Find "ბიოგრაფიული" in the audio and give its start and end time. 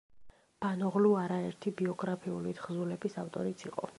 1.83-2.57